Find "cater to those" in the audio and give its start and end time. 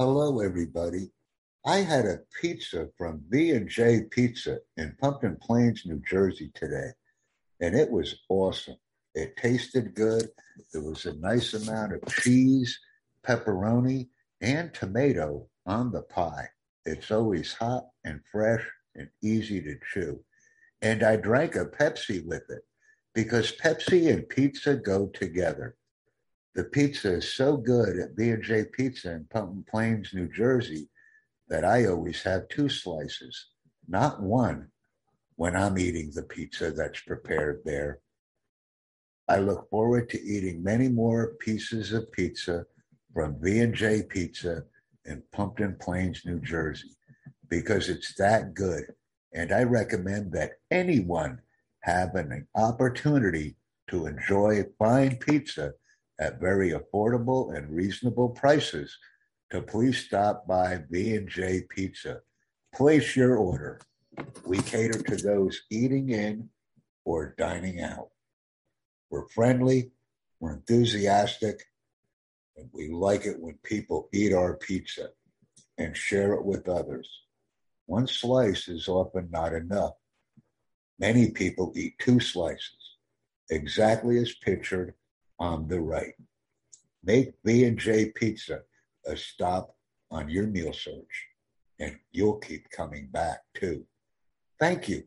64.58-65.62